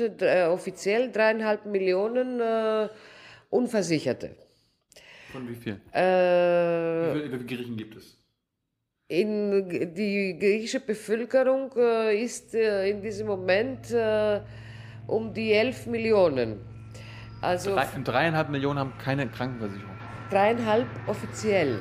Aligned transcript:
äh, 0.00 0.46
offiziell 0.46 1.10
dreieinhalb 1.10 1.66
Millionen 1.66 2.40
äh, 2.40 2.88
Unversicherte. 3.50 4.36
Von 5.32 5.48
wie 5.48 5.54
viel? 5.54 5.80
Äh, 5.92 7.14
wie 7.14 7.20
viele 7.22 7.44
Griechen 7.44 7.76
gibt 7.76 7.96
es? 7.96 8.16
in, 9.10 9.92
die 9.94 10.38
griechische 10.38 10.78
Bevölkerung 10.80 11.72
äh, 11.76 12.22
ist 12.22 12.54
äh, 12.54 12.90
in 12.90 13.02
diesem 13.02 13.26
Moment 13.26 13.92
um 15.06 15.34
die 15.34 15.52
11 15.52 15.86
Millionen. 15.86 16.60
Also 17.40 17.74
Drei, 17.74 17.86
dreieinhalb 18.04 18.50
Millionen 18.50 18.78
haben 18.78 18.92
keine 18.98 19.26
Krankenversicherung. 19.26 19.96
dreieinhalb 20.30 20.86
offiziell. 21.08 21.80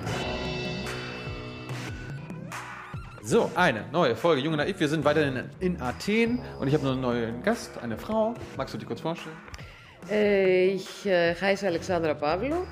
So, 3.30 3.52
eine 3.54 3.86
neue 3.92 4.16
Folge 4.16 4.42
Junge 4.42 4.58
Naiv. 4.58 4.80
Wir 4.80 4.88
sind 4.88 5.06
weiterhin 5.06 5.52
in 5.60 5.80
Athen 5.80 6.42
und 6.60 6.68
ich 6.68 6.74
habe 6.74 6.84
noch 6.84 6.94
einen 6.94 7.02
neuen 7.02 7.44
Gast, 7.44 7.70
eine 7.80 7.96
Frau. 7.96 8.34
Magst 8.58 8.74
du 8.74 8.80
dich 8.80 8.88
kurz 8.88 9.02
vorstellen? 9.02 9.36
Äh, 10.10 10.70
ich 10.70 11.06
äh, 11.06 11.36
heiße 11.36 11.68
Alexandra 11.68 12.16
Pavlou 12.16 12.66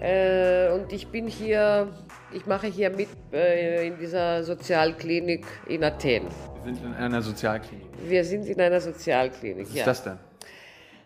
äh, 0.00 0.72
und 0.72 0.92
ich 0.92 1.06
bin 1.06 1.28
hier, 1.28 1.86
ich 2.32 2.46
mache 2.46 2.66
hier 2.66 2.90
mit 2.90 3.06
in 3.30 3.96
dieser 3.96 4.42
Sozialklinik 4.42 5.46
in 5.68 5.84
Athen. 5.84 6.24
Wir 6.64 6.74
sind 6.74 6.84
in 6.86 6.94
einer 6.94 7.22
Sozialklinik. 7.22 7.86
Wir 8.08 8.24
sind 8.24 8.46
in 8.46 8.60
einer 8.60 8.80
Sozialklinik. 8.80 9.68
Was 9.68 9.76
ist 9.76 9.86
das 9.86 10.02
denn? 10.02 10.18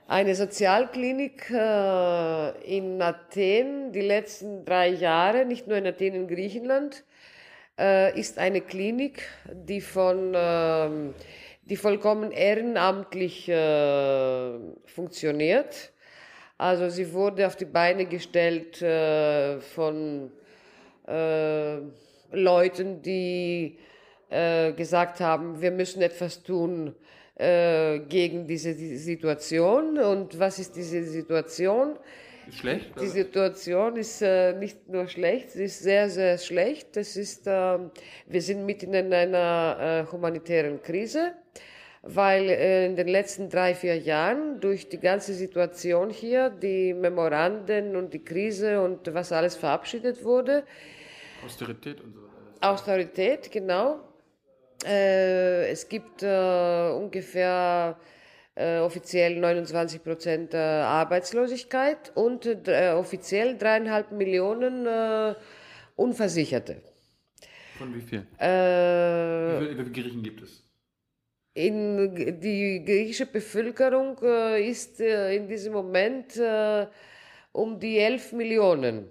Eine 0.06 0.34
Sozialklinik 0.34 1.51
in 1.51 3.03
Athen, 3.03 3.92
die 3.92 4.01
letzten 4.01 4.65
drei 4.65 4.89
Jahre, 4.89 5.45
nicht 5.45 5.67
nur 5.67 5.77
in 5.77 5.87
Athen, 5.87 6.15
in 6.15 6.28
Griechenland, 6.28 7.05
äh, 7.79 8.19
ist 8.19 8.39
eine 8.39 8.61
Klinik, 8.61 9.23
die 9.53 9.81
von, 9.81 10.33
ähm, 10.35 11.15
die 11.63 11.77
vollkommen 11.77 12.33
ehrenamtlich 12.33 13.49
äh, 13.49 14.53
funktioniert. 14.87 15.93
Also 16.57 16.89
sie 16.89 17.12
wurde 17.12 17.47
auf 17.47 17.57
die 17.57 17.67
Beine 17.67 18.07
gestellt 18.07 18.83
äh, 18.83 19.61
von 19.61 20.33
äh, 21.07 21.77
Leuten, 22.33 23.01
die 23.01 23.79
äh, 24.29 24.73
gesagt 24.73 25.20
haben, 25.20 25.61
wir 25.61 25.70
müssen 25.70 26.03
etwas 26.03 26.42
tun 26.42 26.95
äh, 27.37 28.01
gegen 28.01 28.47
diese 28.47 28.75
Situation. 28.75 29.98
Und 29.98 30.39
was 30.39 30.59
ist 30.59 30.75
diese 30.75 31.05
Situation? 31.05 31.97
Schlecht? 32.53 33.01
Die 33.01 33.07
Situation 33.07 33.97
ist 33.97 34.23
äh, 34.23 34.53
nicht 34.53 34.89
nur 34.89 35.09
schlecht, 35.09 35.51
sie 35.51 35.65
ist 35.65 35.81
sehr, 35.83 36.09
sehr 36.09 36.39
schlecht. 36.39 36.97
Das 36.97 37.17
ist, 37.17 37.47
äh, 37.47 37.79
wir 38.27 38.43
sind 38.43 38.65
mitten 38.65 38.95
in 38.95 39.13
einer 39.13 40.07
äh, 40.09 40.13
humanitären 40.13 40.83
Krise, 40.83 41.33
weil 42.03 42.49
äh, 42.49 42.87
in 42.87 42.97
den 42.97 43.09
letzten 43.09 43.49
drei, 43.49 43.75
vier 43.75 43.99
Jahren 43.99 44.61
durch 44.61 44.89
die 44.89 45.01
ganze 45.01 45.35
Situation 45.35 46.11
hier, 46.11 46.51
die 46.51 46.95
Memoranden 46.95 47.97
und 47.97 48.15
die 48.15 48.25
Krise 48.25 48.81
und 48.81 49.13
was 49.13 49.33
alles 49.33 49.57
verabschiedet 49.57 50.25
wurde, 50.25 50.65
Austerität 51.45 52.01
und 52.01 52.15
so 52.15 52.21
weiter. 52.23 52.73
Austerität, 52.73 53.51
genau. 53.51 54.01
Äh, 54.85 55.71
es 55.71 55.89
gibt 55.89 56.23
äh, 56.23 56.91
ungefähr 56.91 57.97
äh, 57.99 58.17
offiziell 58.81 59.39
29 59.39 60.03
Prozent 60.03 60.55
äh, 60.55 60.59
Arbeitslosigkeit 60.59 62.12
und 62.14 62.47
äh, 62.47 62.92
offiziell 62.92 63.56
dreieinhalb 63.56 64.12
Millionen 64.12 64.87
äh, 64.87 65.34
Unversicherte. 65.97 66.83
Von 67.77 67.95
wie 67.95 68.01
viel? 68.01 68.27
Äh, 68.39 69.61
Wie 69.61 69.69
viele, 69.69 69.84
Griechen 69.91 70.23
gibt 70.23 70.42
es? 70.42 70.69
in, 71.59 72.41
die 72.41 72.84
griechische 72.84 73.27
Bevölkerung 73.27 74.17
äh, 74.23 74.69
ist 74.69 75.01
äh, 75.01 75.34
in 75.34 75.48
diesem 75.48 75.73
Moment 75.73 76.36
äh, 76.36 76.86
um 77.53 77.79
die 77.81 77.98
11 77.98 78.33
Millionen. 78.33 79.09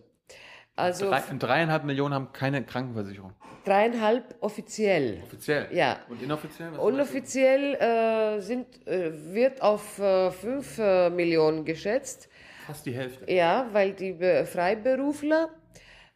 Also 0.77 1.09
Drei, 1.09 1.21
dreieinhalb 1.37 1.83
Millionen 1.83 2.13
haben 2.13 2.31
keine 2.33 2.63
Krankenversicherung. 2.63 3.33
dreieinhalb 3.65 4.35
offiziell. 4.41 5.21
Offiziell? 5.23 5.67
Ja. 5.71 5.97
Und 6.07 6.21
inoffiziell? 6.21 6.69
Unoffiziell 6.77 7.73
äh, 7.73 8.39
sind, 8.39 8.87
äh, 8.87 9.11
wird 9.33 9.61
auf 9.61 9.97
äh, 9.99 10.29
5 10.31 10.77
äh, 10.79 11.09
Millionen 11.09 11.65
geschätzt. 11.65 12.29
Fast 12.67 12.85
die 12.85 12.93
Hälfte. 12.93 13.29
Ja, 13.31 13.67
weil 13.73 13.93
die 13.93 14.13
Be 14.13 14.45
Freiberufler, 14.45 15.49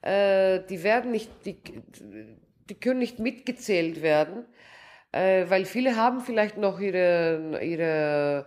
äh, 0.01 0.59
die 0.69 0.83
werden 0.83 1.11
nicht, 1.11 1.29
die, 1.45 1.57
die 2.69 2.75
können 2.75 2.99
nicht 2.99 3.17
mitgezählt 3.19 4.01
werden, 4.03 4.45
äh, 5.11 5.45
weil 5.49 5.65
viele 5.65 5.95
haben 5.95 6.21
vielleicht 6.21 6.57
noch 6.57 6.79
ihre, 6.79 7.59
ihre, 7.63 8.45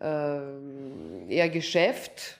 äh, 0.00 1.34
ihr 1.34 1.48
Geschäft, 1.48 2.38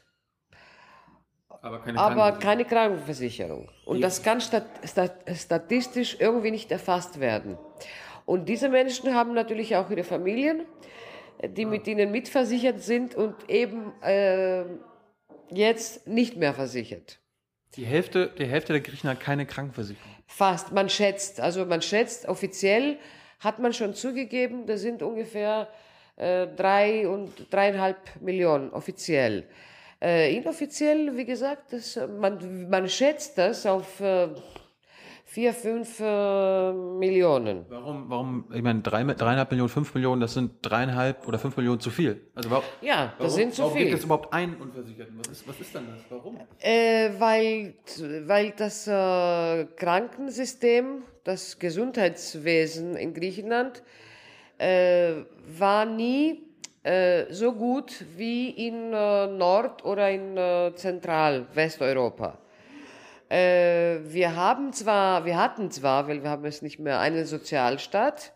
Aber 1.60 1.80
keine 1.80 1.98
aber 1.98 2.14
Krankenversicherung. 2.14 2.40
keine 2.40 2.64
Krankenversicherung. 2.64 3.68
Und 3.84 4.00
das 4.00 4.22
kann 4.22 4.40
stat 4.40 4.66
stat 4.84 5.16
statistisch 5.34 6.16
irgendwie 6.20 6.50
nicht 6.50 6.70
erfasst 6.70 7.20
werden. 7.20 7.58
Und 8.26 8.48
diese 8.48 8.68
Menschen 8.68 9.14
haben 9.14 9.34
natürlich 9.34 9.74
auch 9.76 9.90
ihre 9.90 10.04
Familien, 10.04 10.66
die 11.42 11.64
mit 11.64 11.86
ihnen 11.86 12.10
mitversichert 12.10 12.80
sind 12.82 13.14
und 13.14 13.34
eben 13.48 13.92
äh, 14.02 14.64
jetzt 15.50 16.06
nicht 16.06 16.36
mehr 16.36 16.54
versichert. 16.54 17.18
Die 17.74 17.84
Hälfte, 17.84 18.30
die 18.38 18.46
Hälfte 18.46 18.72
der 18.72 18.82
Griechen 18.82 19.08
hat 19.10 19.20
keine 19.20 19.46
Krankenversicherung. 19.46 20.14
Fast, 20.26 20.72
man 20.72 20.88
schätzt, 20.88 21.40
also 21.40 21.64
man 21.64 21.82
schätzt, 21.82 22.28
offiziell 22.28 22.98
hat 23.40 23.58
man 23.58 23.72
schon 23.72 23.94
zugegeben, 23.94 24.66
das 24.66 24.80
sind 24.80 25.02
ungefähr 25.02 25.68
äh, 26.16 26.46
drei 26.48 27.08
und 27.08 27.52
dreieinhalb 27.52 28.20
Millionen 28.20 28.70
offiziell. 28.70 29.48
Äh, 30.00 30.36
inoffiziell, 30.36 31.16
wie 31.16 31.24
gesagt, 31.24 31.72
das, 31.72 31.96
äh, 31.96 32.06
man, 32.06 32.68
man 32.70 32.88
schätzt 32.88 33.36
das 33.36 33.66
auf 33.66 34.00
äh, 34.00 34.28
vier, 35.24 35.52
fünf 35.52 35.98
äh, 36.00 36.72
Millionen. 36.72 37.66
Warum, 37.68 38.08
warum, 38.08 38.44
ich 38.54 38.62
meine, 38.62 38.80
drei, 38.80 39.02
dreieinhalb 39.02 39.50
Millionen, 39.50 39.68
fünf 39.68 39.92
Millionen, 39.94 40.20
das 40.20 40.34
sind 40.34 40.52
dreieinhalb 40.62 41.26
oder 41.26 41.38
fünf 41.38 41.56
Millionen 41.56 41.80
zu 41.80 41.90
viel. 41.90 42.28
Also 42.34 42.50
warum, 42.50 42.64
Ja, 42.80 43.06
das 43.06 43.14
warum, 43.18 43.30
sind 43.34 43.54
zu 43.54 43.62
warum 43.62 43.76
viel. 43.76 43.86
gibt 43.86 43.98
es 43.98 44.04
überhaupt 44.04 44.32
einen 44.32 44.54
Unversicherten? 44.56 45.18
Was 45.18 45.28
ist, 45.28 45.48
was 45.48 45.60
ist 45.60 45.74
denn 45.74 45.86
das? 45.88 46.04
Warum? 46.10 46.38
Äh, 46.60 47.10
weil, 47.18 47.74
weil 48.26 48.52
das 48.56 48.86
äh, 48.86 49.64
Krankensystem, 49.76 51.02
das 51.24 51.58
Gesundheitswesen 51.58 52.96
in 52.96 53.12
Griechenland 53.14 53.82
äh, 54.58 55.12
war 55.58 55.84
nie 55.84 56.47
so 57.30 57.52
gut 57.52 58.04
wie 58.16 58.50
in 58.50 58.92
äh, 58.92 59.26
Nord- 59.26 59.84
oder 59.84 60.10
in 60.10 60.36
äh, 60.36 60.72
Zentral-Westeuropa. 60.74 62.38
Äh, 63.28 63.98
wir 64.04 64.34
haben 64.36 64.72
zwar, 64.72 65.24
wir 65.24 65.36
hatten 65.36 65.70
zwar, 65.70 66.08
weil 66.08 66.22
wir 66.22 66.30
haben 66.30 66.44
es 66.46 66.62
nicht 66.62 66.78
mehr, 66.78 66.98
einen 67.00 67.26
Sozialstaat, 67.26 68.32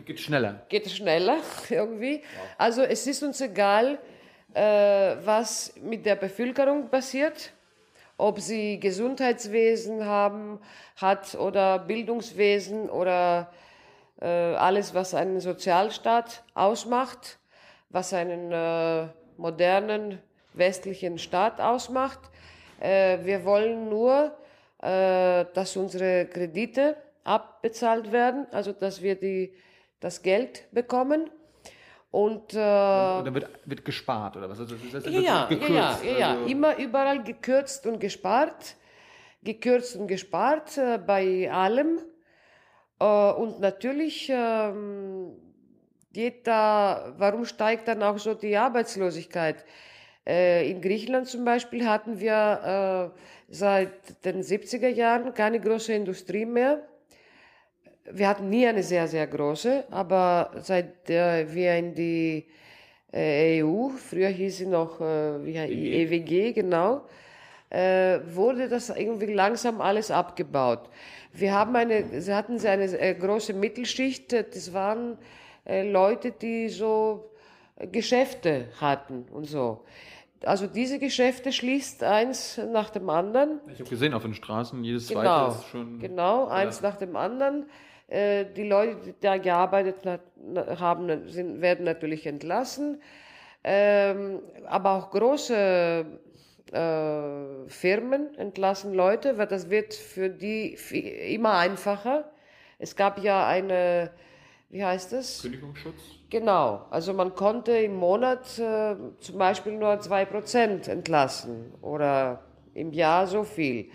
Geht 0.05 0.19
schneller. 0.19 0.65
geht 0.69 0.85
es 0.85 0.95
schneller 0.95 1.37
irgendwie. 1.69 2.23
Also 2.57 2.81
es 2.81 3.05
ist 3.07 3.23
uns 3.23 3.41
egal, 3.41 3.99
äh, 4.53 5.15
was 5.23 5.73
mit 5.81 6.05
der 6.05 6.15
Bevölkerung 6.15 6.89
passiert, 6.89 7.53
ob 8.17 8.39
sie 8.39 8.79
Gesundheitswesen 8.79 10.05
haben, 10.05 10.59
hat 10.97 11.35
oder 11.35 11.79
Bildungswesen 11.79 12.89
oder 12.89 13.51
äh, 14.21 14.25
alles, 14.27 14.93
was 14.93 15.13
einen 15.15 15.39
Sozialstaat 15.39 16.43
ausmacht, 16.53 17.39
was 17.89 18.13
einen 18.13 18.51
äh, 18.51 19.07
modernen 19.37 20.19
westlichen 20.53 21.17
Staat 21.17 21.59
ausmacht. 21.59 22.19
Äh, 22.79 23.19
wir 23.23 23.45
wollen 23.45 23.89
nur, 23.89 24.35
äh, 24.81 25.45
dass 25.53 25.77
unsere 25.77 26.25
Kredite 26.25 26.97
abbezahlt 27.23 28.11
werden, 28.11 28.47
also 28.51 28.71
dass 28.71 29.01
wir 29.01 29.15
die, 29.15 29.53
das 29.99 30.21
Geld 30.21 30.67
bekommen. 30.71 31.29
Und 32.09 32.53
äh, 32.53 32.57
Und 32.57 33.25
dann 33.25 33.33
wird, 33.33 33.49
wird 33.65 33.85
gespart, 33.85 34.35
oder 34.35 34.49
was? 34.49 34.59
Also 34.59 34.75
das 34.75 35.05
heißt, 35.05 35.15
ja, 35.15 35.45
gekürzt. 35.45 35.71
ja, 35.71 35.97
ja, 36.03 36.17
ja. 36.17 36.31
Also, 36.31 36.45
Immer 36.45 36.77
überall 36.77 37.23
gekürzt 37.23 37.85
und 37.85 37.99
gespart. 37.99 38.75
Gekürzt 39.43 39.95
und 39.95 40.07
gespart 40.07 40.77
äh, 40.77 40.97
bei 40.97 41.49
allem. 41.51 41.99
Äh, 42.99 43.05
und 43.05 43.59
natürlich 43.61 44.29
ähm, 44.29 45.31
geht 46.11 46.45
da, 46.47 47.13
warum 47.17 47.45
steigt 47.45 47.87
dann 47.87 48.03
auch 48.03 48.17
so 48.17 48.33
die 48.33 48.57
Arbeitslosigkeit? 48.57 49.63
Äh, 50.25 50.69
in 50.69 50.81
Griechenland 50.81 51.27
zum 51.27 51.43
Beispiel 51.45 51.87
hatten 51.87 52.19
wir 52.19 53.11
äh, 53.15 53.19
seit 53.49 54.23
den 54.23 54.43
70er 54.43 54.87
Jahren 54.87 55.33
keine 55.33 55.59
große 55.59 55.93
Industrie 55.93 56.45
mehr. 56.45 56.83
Wir 58.11 58.27
hatten 58.27 58.49
nie 58.49 58.67
eine 58.67 58.83
sehr, 58.83 59.07
sehr 59.07 59.25
große, 59.25 59.85
aber 59.89 60.51
seit 60.61 61.09
äh, 61.09 61.51
wir 61.53 61.75
in 61.75 61.93
die 61.95 62.45
EU, 63.13 63.89
früher 63.89 64.29
hieß 64.29 64.59
sie 64.59 64.67
noch 64.67 65.01
äh, 65.01 65.45
wie, 65.45 65.57
heißt- 65.57 65.69
EWG, 65.69 66.53
genau, 66.53 67.01
wurde 68.33 68.67
das 68.67 68.89
irgendwie 68.89 69.33
langsam 69.33 69.79
alles 69.79 70.11
abgebaut. 70.11 70.89
Wir 71.31 71.53
haben 71.53 71.73
eine, 71.77 72.21
sie 72.21 72.33
hatten 72.33 72.59
sie 72.59 72.67
eine 72.67 73.15
große 73.15 73.53
Mittelschicht, 73.53 74.33
das 74.33 74.73
waren 74.73 75.17
Leute, 75.65 76.31
die 76.31 76.67
so 76.67 77.30
Geschäfte 77.91 78.67
hatten 78.79 79.25
und 79.31 79.45
so. 79.45 79.83
Also 80.43 80.65
diese 80.67 80.97
Geschäfte 80.97 81.51
schließt 81.51 82.03
eins 82.03 82.59
nach 82.71 82.89
dem 82.89 83.09
anderen. 83.09 83.59
ich 83.67 83.79
habe 83.79 83.89
gesehen 83.89 84.13
auf 84.13 84.23
den 84.23 84.33
Straßen, 84.33 84.83
jedes 84.83 85.07
zweite 85.07 85.21
Genau, 85.21 85.47
ist 85.49 85.67
schon. 85.67 85.99
genau, 85.99 86.47
eins 86.47 86.81
nach 86.81 86.95
dem 86.95 87.15
anderen. 87.15 87.67
Äh, 88.07 88.45
die 88.57 88.67
Leute, 88.67 88.97
die 89.05 89.13
da 89.21 89.37
gearbeitet 89.37 89.97
haben, 90.79 91.29
sind, 91.29 91.61
werden 91.61 91.85
natürlich 91.85 92.25
entlassen. 92.25 93.01
Ähm, 93.63 94.39
aber 94.65 94.93
auch 94.93 95.11
große 95.11 96.05
äh, 96.71 97.69
Firmen 97.69 98.35
entlassen 98.35 98.93
Leute, 98.93 99.37
weil 99.37 99.47
das 99.47 99.69
wird 99.69 99.93
für 99.93 100.29
die 100.29 100.75
immer 101.33 101.53
einfacher. 101.57 102.31
Es 102.79 102.95
gab 102.95 103.23
ja 103.23 103.45
eine, 103.45 104.09
wie 104.69 104.83
heißt 104.83 105.13
es? 105.13 105.43
Kündigungsschutz? 105.43 106.01
Genau, 106.31 106.85
also 106.89 107.13
man 107.13 107.35
konnte 107.35 107.73
im 107.73 107.97
Monat 107.97 108.57
äh, 108.57 108.95
zum 109.19 109.37
Beispiel 109.37 109.73
nur 109.73 109.91
2% 109.95 110.89
entlassen 110.89 111.73
oder 111.81 112.41
im 112.73 112.93
Jahr 112.93 113.27
so 113.27 113.43
viel. 113.43 113.91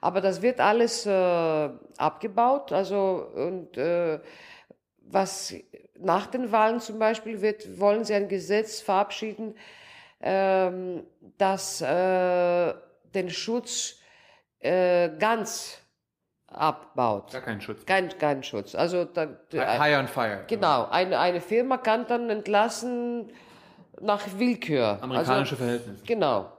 Aber 0.00 0.20
das 0.20 0.40
wird 0.40 0.60
alles 0.60 1.04
äh, 1.04 1.68
abgebaut. 1.98 2.70
Also 2.70 3.26
und 3.34 3.76
äh, 3.76 4.20
was 5.00 5.52
nach 5.98 6.28
den 6.28 6.52
Wahlen 6.52 6.78
zum 6.78 7.00
Beispiel 7.00 7.40
wird, 7.42 7.80
wollen 7.80 8.04
sie 8.04 8.14
ein 8.14 8.28
Gesetz 8.28 8.80
verabschieden, 8.80 9.56
ähm, 10.20 11.02
das 11.38 11.80
äh, 11.80 12.72
den 13.16 13.30
Schutz 13.30 13.96
äh, 14.60 15.10
ganz 15.18 15.78
abbaut. 16.50 17.32
Gar 17.32 17.42
keinen 17.42 17.60
Schutz. 17.60 17.86
Kein, 17.86 18.08
kein 18.18 18.42
Schutz. 18.42 18.74
Also 18.74 19.04
da, 19.04 19.28
High 19.52 19.98
on 19.98 20.08
fire. 20.08 20.44
Genau, 20.46 20.88
eine, 20.90 21.18
eine 21.18 21.40
Firma 21.40 21.78
kann 21.78 22.06
dann 22.06 22.28
entlassen 22.30 23.30
nach 24.00 24.26
Willkür. 24.36 24.98
Amerikanische 25.00 25.54
also, 25.54 25.56
Verhältnisse. 25.56 26.04
Genau. 26.04 26.52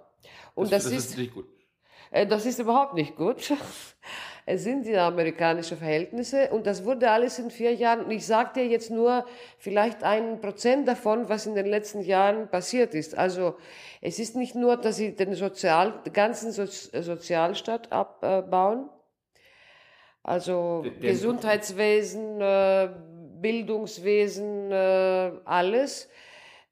Und 0.56 0.72
das, 0.72 0.86
ist, 0.86 1.18
nicht 1.18 1.34
gut. 1.34 1.46
äh, 2.12 2.26
das 2.28 2.46
ist 2.46 2.60
überhaupt 2.60 2.94
nicht 2.94 3.16
gut. 3.16 3.54
Es 4.48 4.64
sind 4.64 4.88
die 4.88 4.98
amerikanischen 4.98 5.78
Verhältnisse 5.78 6.50
und 6.50 6.66
das 6.66 6.84
wurde 6.84 7.12
alles 7.12 7.38
in 7.38 7.52
vier 7.52 7.76
Jahren. 7.76 8.06
Und 8.06 8.12
ich 8.12 8.26
sage 8.26 8.54
dir 8.56 8.68
jetzt 8.68 8.90
nur 8.90 9.24
vielleicht 9.60 10.04
ein 10.04 10.42
Prozent 10.42 10.88
davon, 10.88 11.30
was 11.30 11.46
in 11.46 11.54
den 11.54 11.68
letzten 11.68 12.02
Jahren 12.02 12.50
passiert 12.50 12.96
ist. 12.96 13.16
Also 13.16 13.56
es 14.02 14.18
ist 14.18 14.36
nicht 14.36 14.56
nur, 14.56 14.78
dass 14.78 14.98
sie 14.98 15.16
den 15.16 15.36
Sozial, 15.36 15.94
ganzen 16.12 16.52
so 16.52 16.66
Sozialstaat 16.66 17.92
abbauen, 17.92 18.90
also 20.24 20.84
der- 21.02 21.12
Gesundheitswesen, 21.12 22.42
äh, 22.42 22.90
Bildungswesen, 23.42 24.72
äh, 24.72 25.32
alles. 25.46 26.10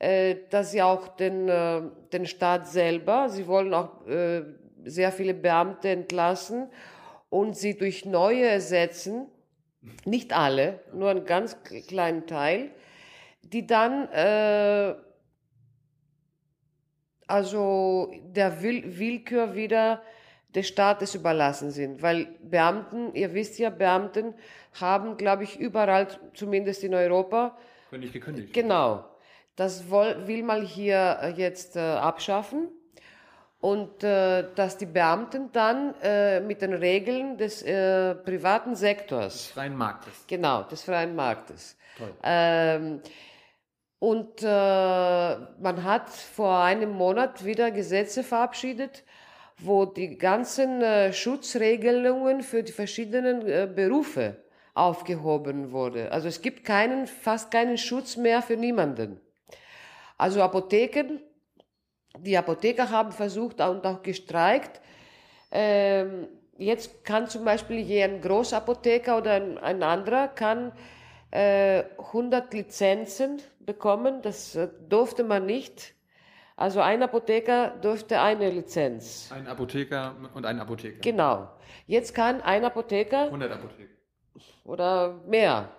Äh, 0.01 0.37
dass 0.49 0.71
sie 0.71 0.81
auch 0.81 1.09
den, 1.09 1.49
äh, 1.49 1.81
den 2.13 2.25
Staat 2.25 2.67
selber, 2.69 3.27
sie 3.27 3.47
wollen 3.47 3.73
auch 3.73 4.07
äh, 4.07 4.43
sehr 4.85 5.11
viele 5.11 5.33
Beamte 5.33 5.89
entlassen 5.89 6.69
und 7.29 7.57
sie 7.57 7.77
durch 7.77 8.05
neue 8.05 8.45
ersetzen, 8.45 9.27
nicht 10.05 10.31
alle, 10.31 10.79
nur 10.93 11.09
einen 11.09 11.25
ganz 11.25 11.57
kleinen 11.63 12.27
Teil, 12.27 12.71
die 13.43 13.67
dann 13.67 14.07
äh, 14.13 14.95
also 17.27 18.11
der 18.23 18.61
Will 18.61 18.97
Willkür 18.97 19.53
wieder 19.53 20.01
des 20.55 20.67
Staates 20.67 21.15
überlassen 21.15 21.71
sind. 21.71 22.01
Weil 22.01 22.27
Beamten, 22.41 23.13
ihr 23.13 23.33
wisst 23.33 23.59
ja, 23.59 23.69
Beamten 23.69 24.33
haben, 24.79 25.17
glaube 25.17 25.43
ich, 25.43 25.59
überall, 25.59 26.07
zumindest 26.33 26.83
in 26.83 26.93
Europa, 26.93 27.57
nicht 27.91 28.13
gekündigt. 28.13 28.53
Genau. 28.53 29.05
Das 29.55 29.89
will 29.89 30.43
man 30.43 30.61
hier 30.61 31.19
äh, 31.21 31.29
jetzt 31.31 31.75
äh, 31.75 31.79
abschaffen. 31.79 32.69
Und 33.61 34.05
äh, 34.05 34.45
dass 34.55 34.77
die 34.77 34.85
Beamten 34.85 35.51
dann 35.51 35.93
äh, 36.01 36.39
mit 36.39 36.61
den 36.61 36.73
Regeln 36.73 37.37
des 37.37 37.61
privaten 37.61 38.73
Sektors, 38.75 39.47
Freien 39.47 39.75
Marktes. 39.75 40.13
genau, 40.27 40.63
des 40.63 40.83
freien 40.83 41.13
Marktes. 41.13 41.75
Toll. 41.97 42.13
Ähm, 42.23 43.01
und 43.99 44.43
man 44.43 45.83
hat 45.83 46.09
vor 46.09 46.59
einem 46.59 46.91
Monat 46.91 47.43
wieder 47.43 47.69
Gesetze 47.69 48.23
verabschiedet, 48.23 49.03
wo 49.59 49.85
die 49.85 50.17
ganzen 50.17 50.81
äh, 50.81 51.13
Schutzregelungen 51.13 52.41
für 52.41 52.63
die 52.63 52.71
verschiedenen 52.71 53.47
äh, 53.47 53.67
Berufe 53.73 54.37
aufgehoben 54.73 55.71
wurde. 55.71 56.11
Also 56.11 56.27
es 56.27 56.41
gibt 56.41 56.63
keinen, 56.63 57.07
fast 57.07 57.51
keinen 57.51 57.77
Schutz 57.77 58.15
mehr 58.15 58.41
für 58.41 58.55
niemanden. 58.55 59.19
Also 60.17 60.41
Apotheken, 60.41 61.19
die 62.17 62.37
Apotheker 62.37 62.89
haben 62.89 63.11
versucht 63.11 63.59
und 63.61 63.85
auch 63.85 64.01
gestreikt. 64.01 64.81
Ähm, 65.51 66.27
jetzt 66.57 67.03
kann 67.03 67.27
zum 67.27 67.43
Beispiel 67.43 67.83
hier 67.83 68.05
ein 68.05 68.21
Großapotheker 68.21 69.17
oder 69.17 69.33
ein, 69.33 69.57
ein 69.57 69.83
anderer 69.83 70.29
kann 70.29 70.71
äh, 71.31 71.83
100 71.97 72.53
Lizenzen 72.53 73.41
bekommen. 73.59 74.21
Das 74.21 74.55
äh, 74.55 74.69
durfte 74.87 75.23
man 75.23 75.45
nicht. 75.45 75.93
Also 76.59 76.81
ein 76.81 77.01
Apotheker 77.01 77.77
durfte 77.81 78.19
eine 78.19 78.49
Lizenz. 78.49 79.31
Ein 79.33 79.47
Apotheker 79.47 80.13
und 80.33 80.45
ein 80.45 80.59
Apotheker. 80.59 80.99
Genau. 80.99 81.47
Jetzt 81.87 82.13
kann 82.13 82.41
ein 82.41 82.65
Apotheker 82.65 83.27
100 83.27 83.53
Apotheker. 83.53 83.93
oder 84.65 85.21
mehr. 85.25 85.69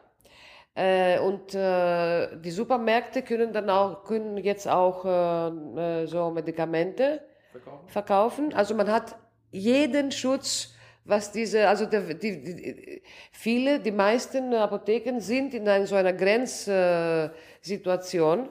Äh, 0.75 1.19
und 1.19 1.55
äh, 1.55 2.35
die 2.41 2.51
Supermärkte 2.51 3.21
können 3.21 3.53
dann 3.53 3.69
auch 3.69 4.05
können 4.05 4.39
jetzt 4.39 4.67
auch 4.67 5.05
äh, 5.05 5.49
äh, 5.49 6.07
so 6.07 6.31
Medikamente 6.31 7.21
Verkaufen? 7.53 7.89
verkaufen. 7.89 8.55
Also 8.55 8.75
man 8.75 8.91
hat 8.91 9.17
jeden 9.51 10.11
Schutz, 10.11 10.73
was 11.05 11.31
diese, 11.31 11.69
also 11.69 11.85
der, 11.85 12.15
die, 12.15 12.43
die, 12.43 13.03
viele, 13.33 13.81
die 13.81 13.93
meisten 13.93 14.55
Apotheken 14.55 15.21
sind 15.21 15.53
in 15.53 15.69
einer, 15.69 15.87
so 15.87 15.97
einer 15.97 16.15
Grenzsituation, 16.15 18.49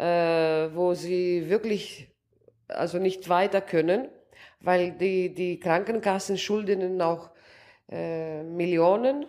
äh, 0.00 0.74
wo 0.74 0.94
sie 0.94 1.50
wirklich 1.50 2.08
also 2.68 2.98
nicht 2.98 3.28
weiter 3.28 3.60
können, 3.60 4.08
weil 4.60 4.92
die, 4.92 5.34
die 5.34 5.60
Krankenkassen 5.60 6.38
schulden 6.38 6.80
ihnen 6.80 7.02
auch 7.02 7.30
äh, 7.90 8.42
Millionen. 8.42 9.26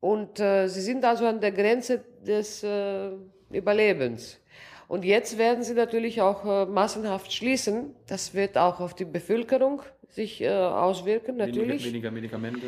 Und 0.00 0.40
äh, 0.40 0.68
sie 0.68 0.80
sind 0.80 1.04
also 1.04 1.26
an 1.26 1.40
der 1.40 1.52
Grenze 1.52 2.04
des 2.26 2.62
äh, 2.62 3.10
Überlebens. 3.50 4.40
Und 4.88 5.04
jetzt 5.04 5.38
werden 5.38 5.62
sie 5.62 5.74
natürlich 5.74 6.20
auch 6.20 6.44
äh, 6.44 6.66
massenhaft 6.66 7.32
schließen. 7.32 7.94
Das 8.06 8.34
wird 8.34 8.56
auch 8.56 8.80
auf 8.80 8.94
die 8.94 9.06
Bevölkerung 9.06 9.82
sich 10.08 10.40
äh, 10.42 10.50
auswirken, 10.50 11.36
natürlich. 11.36 11.84
Weniger, 11.84 12.14
weniger 12.14 12.38
Medikamente. 12.38 12.66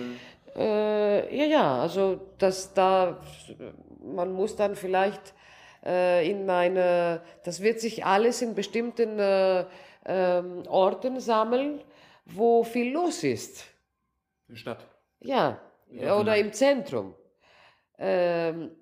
Äh, 0.56 1.36
ja, 1.36 1.44
ja, 1.44 1.82
also 1.82 2.20
das 2.38 2.72
da, 2.72 3.20
man 4.02 4.32
muss 4.32 4.56
dann 4.56 4.74
vielleicht 4.74 5.34
äh, 5.86 6.28
in 6.28 6.50
eine, 6.50 7.22
das 7.44 7.62
wird 7.62 7.80
sich 7.80 8.04
alles 8.04 8.42
in 8.42 8.54
bestimmten 8.54 9.18
äh, 9.18 9.64
ähm, 10.04 10.64
Orten 10.68 11.20
sammeln, 11.20 11.80
wo 12.24 12.64
viel 12.64 12.92
los 12.92 13.22
ist. 13.22 13.64
In 14.48 14.54
der 14.54 14.60
Stadt. 14.60 14.86
Ja, 15.20 15.60
oder 15.90 16.36
im 16.36 16.52
Zentrum. 16.52 17.14
Ähm, 17.98 18.72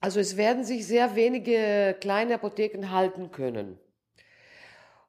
also 0.00 0.20
es 0.20 0.36
werden 0.36 0.64
sich 0.64 0.86
sehr 0.86 1.14
wenige 1.14 1.96
kleine 2.00 2.34
Apotheken 2.34 2.90
halten 2.90 3.30
können. 3.30 3.78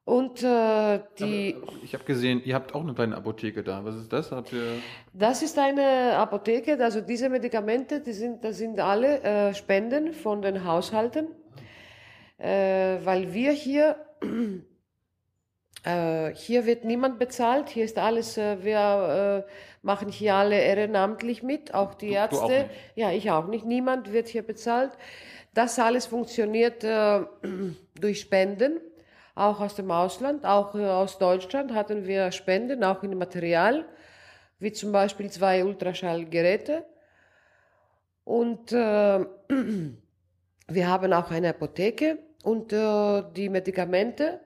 Und 0.08 0.42
äh, 0.42 1.00
die. 1.18 1.54
Aber 1.60 1.72
ich 1.82 1.92
habe 1.92 2.04
gesehen, 2.04 2.40
ihr 2.42 2.54
habt 2.54 2.74
auch 2.74 2.80
eine 2.80 2.94
kleine 2.94 3.14
Apotheke 3.14 3.62
da. 3.62 3.84
Was 3.84 3.94
ist 3.96 4.10
das? 4.10 4.32
Habt 4.32 4.54
ihr 4.54 4.62
Das 5.12 5.42
ist 5.42 5.58
eine 5.58 6.16
Apotheke, 6.16 6.82
also 6.82 7.02
diese 7.02 7.28
Medikamente, 7.28 8.00
die 8.00 8.14
sind, 8.14 8.42
das 8.42 8.56
sind 8.56 8.80
alle 8.80 9.20
äh, 9.22 9.54
Spenden 9.54 10.14
von 10.14 10.40
den 10.40 10.64
Haushalten, 10.64 11.26
äh, 12.38 12.96
weil 13.04 13.34
wir 13.34 13.52
hier, 13.52 13.96
äh, 15.84 16.34
hier 16.34 16.64
wird 16.64 16.84
niemand 16.84 17.18
bezahlt, 17.18 17.68
hier 17.68 17.84
ist 17.84 17.98
alles, 17.98 18.38
äh, 18.38 18.64
wir 18.64 19.44
äh, 19.46 19.50
machen 19.82 20.08
hier 20.08 20.36
alle 20.36 20.58
ehrenamtlich 20.58 21.42
mit, 21.42 21.74
auch 21.74 21.92
die 21.92 22.06
Du- 22.06 22.12
du 22.12 22.18
Ärzte. 22.18 22.38
auch 22.44 22.48
nicht? 22.48 22.66
Ja, 22.94 23.12
ich 23.12 23.30
auch 23.30 23.46
nicht, 23.46 23.66
niemand 23.66 24.10
wird 24.12 24.28
hier 24.28 24.42
bezahlt. 24.42 24.92
Das 25.54 25.78
alles 25.78 26.06
funktioniert 26.06 26.82
äh, 26.82 27.20
durch 28.00 28.20
Spenden, 28.20 28.80
auch 29.38 29.60
aus 29.60 29.74
dem 29.74 29.90
Ausland, 29.90 30.44
auch 30.44 30.74
äh, 30.74 30.84
aus 30.86 31.18
Deutschland 31.18 31.72
hatten 31.72 32.06
wir 32.06 32.32
Spenden, 32.32 32.84
auch 32.84 33.02
in 33.02 33.16
Material 33.16 33.84
wie 34.58 34.72
zum 34.72 34.92
Beispiel 34.92 35.30
zwei 35.30 35.64
Ultraschallgeräte. 35.64 36.84
Und 38.24 38.72
äh, 38.72 38.76
wir 40.68 40.88
haben 40.88 41.12
auch 41.12 41.30
eine 41.30 41.50
Apotheke 41.50 42.18
und 42.42 42.72
äh, 42.72 43.22
die 43.36 43.48
Medikamente 43.48 44.40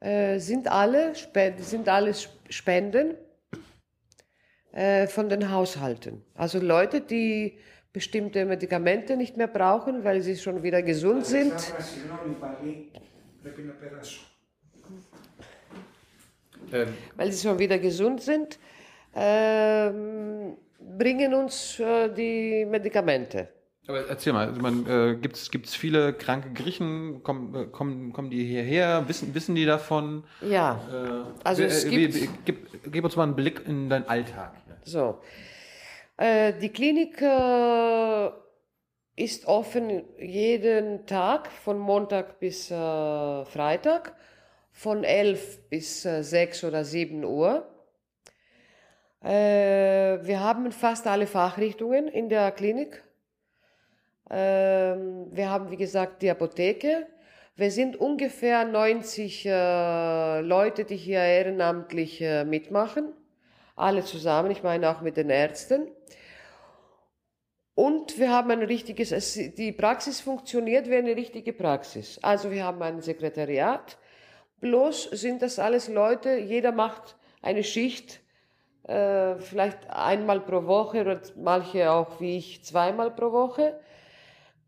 äh, 0.00 0.38
sind 0.38 0.68
alle 0.68 1.12
sind 1.58 1.88
alles 1.88 2.28
Spenden 2.48 3.16
äh, 4.72 5.06
von 5.06 5.28
den 5.28 5.50
Haushalten. 5.50 6.24
Also 6.34 6.58
Leute, 6.58 7.00
die 7.00 7.58
bestimmte 7.92 8.44
Medikamente 8.44 9.16
nicht 9.16 9.36
mehr 9.36 9.48
brauchen, 9.48 10.04
weil 10.04 10.20
sie 10.20 10.36
schon 10.36 10.62
wieder 10.62 10.82
gesund 10.82 11.26
sind 11.26 11.52
Αλεξάνδρα, 13.43 13.43
συγγνώμη 13.43 13.43
πάλι, 13.43 13.43
πρέπει 13.43 13.61
να 13.61 13.73
περάσω. 13.73 14.19
ähm, 16.71 16.87
weil 17.17 17.31
sie 17.31 17.41
schon 17.47 17.59
wieder 17.59 17.77
gesund 17.79 18.19
sind, 18.31 18.49
ähm, 19.15 20.57
bringen 20.97 21.33
uns 21.33 21.79
äh, 21.79 22.09
die 22.09 22.65
Medikamente. 22.65 23.49
Aber 23.87 24.07
erzähl 24.09 24.33
mal, 24.33 24.47
also 24.47 24.61
man, 24.61 24.75
äh, 24.87 25.15
gibt's 25.23 25.51
gibt's 25.51 25.75
viele 25.75 26.01
kranke 26.13 26.49
Griechen? 26.59 27.21
Kommen, 27.21 27.53
äh, 27.55 27.65
kommen, 27.77 28.11
kommen 28.13 28.29
die 28.31 28.43
hierher? 28.53 29.07
Wissen, 29.07 29.35
wissen 29.35 29.53
die 29.59 29.65
davon? 29.65 30.23
Ja, 30.41 30.67
Äh, 30.91 31.47
Also 31.49 31.61
wie- 31.61 31.65
es 31.67 31.85
wie- 31.85 31.89
gibt- 32.07 32.15
wie- 32.15 32.29
gib, 32.45 32.57
gib 32.93 33.03
uns 33.07 33.15
mal 33.15 33.23
einen 33.23 33.35
Blick 33.35 33.57
in 33.67 33.89
deinen 33.91 34.07
Alltag. 34.15 34.51
so. 34.83 35.03
Äh, 36.17 36.53
die 36.61 36.69
Klinik 36.69 37.21
äh, 37.21 38.29
ist 39.20 39.46
offen 39.46 40.02
jeden 40.18 41.04
Tag 41.06 41.50
von 41.50 41.78
Montag 41.78 42.40
bis 42.40 42.70
äh, 42.70 42.74
Freitag 43.44 44.14
von 44.72 45.04
11 45.04 45.68
bis 45.68 46.06
äh, 46.06 46.22
6 46.22 46.64
oder 46.64 46.84
7 46.84 47.22
Uhr. 47.24 47.68
Äh, 49.22 49.28
wir 50.22 50.40
haben 50.40 50.72
fast 50.72 51.06
alle 51.06 51.26
Fachrichtungen 51.26 52.08
in 52.08 52.30
der 52.30 52.50
Klinik. 52.52 53.04
Ähm, 54.30 55.26
wir 55.30 55.50
haben, 55.50 55.70
wie 55.70 55.76
gesagt, 55.76 56.22
die 56.22 56.30
Apotheke. 56.30 57.06
Wir 57.56 57.70
sind 57.70 57.96
ungefähr 57.96 58.64
90 58.64 59.44
äh, 59.44 60.40
Leute, 60.40 60.86
die 60.86 60.96
hier 60.96 61.20
ehrenamtlich 61.20 62.22
äh, 62.22 62.46
mitmachen. 62.46 63.12
Alle 63.76 64.02
zusammen, 64.02 64.50
ich 64.50 64.62
meine 64.62 64.88
auch 64.88 65.02
mit 65.02 65.18
den 65.18 65.28
Ärzten. 65.28 65.88
Und 67.80 68.18
wir 68.18 68.30
haben 68.30 68.50
ein 68.50 68.62
richtiges, 68.62 69.10
es, 69.10 69.32
die 69.54 69.72
Praxis 69.72 70.20
funktioniert 70.20 70.90
wie 70.90 70.96
eine 70.96 71.16
richtige 71.16 71.54
Praxis. 71.54 72.18
Also 72.20 72.50
wir 72.50 72.62
haben 72.62 72.82
ein 72.82 73.00
Sekretariat, 73.00 73.96
bloß 74.60 75.04
sind 75.12 75.40
das 75.40 75.58
alles 75.58 75.88
Leute, 75.88 76.36
jeder 76.36 76.72
macht 76.72 77.16
eine 77.40 77.64
Schicht, 77.64 78.20
äh, 78.82 79.36
vielleicht 79.36 79.88
einmal 79.88 80.40
pro 80.40 80.66
Woche 80.66 81.00
oder 81.00 81.22
manche 81.36 81.90
auch 81.90 82.20
wie 82.20 82.36
ich 82.36 82.62
zweimal 82.64 83.12
pro 83.12 83.32
Woche. 83.32 83.80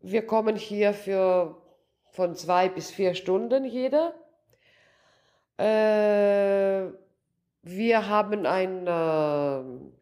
Wir 0.01 0.25
kommen 0.25 0.55
hier 0.55 0.95
für 0.95 1.61
von 2.09 2.33
zwei 2.33 2.67
bis 2.67 2.89
vier 2.89 3.13
Stunden 3.13 3.63
jeder. 3.63 4.15
Äh, 5.59 6.91
wir 7.61 8.09
haben 8.09 8.47
ein, 8.47 8.87
äh, 8.87 9.92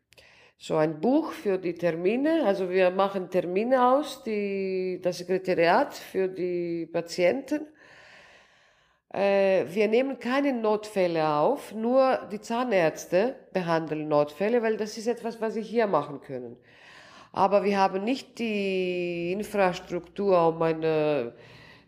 so 0.62 0.78
ein 0.78 1.02
Buch 1.02 1.32
für 1.32 1.58
die 1.58 1.74
Termine. 1.74 2.46
Also 2.46 2.70
wir 2.70 2.92
machen 2.92 3.32
Termine 3.32 3.84
aus, 3.84 4.22
die, 4.22 5.00
das 5.02 5.18
Sekretariat 5.18 5.96
für 5.96 6.28
die 6.28 6.86
Patienten. 6.86 7.66
Äh, 9.12 9.66
wir 9.68 9.88
nehmen 9.88 10.20
keine 10.20 10.54
Notfälle 10.54 11.28
auf, 11.28 11.74
nur 11.74 12.30
die 12.32 12.40
Zahnärzte 12.40 13.38
behandeln 13.52 14.08
Notfälle, 14.08 14.62
weil 14.62 14.78
das 14.78 15.00
ist 15.00 15.08
etwas, 15.08 15.42
was 15.42 15.56
sie 15.56 15.64
hier 15.64 15.88
machen 15.88 16.22
können. 16.22 16.56
Aber 17.32 17.64
wir 17.64 17.80
haben 17.80 18.04
nicht 18.04 18.38
die 18.38 19.32
Infrastruktur, 19.32 20.50
um 20.50 20.62
einen 20.62 21.32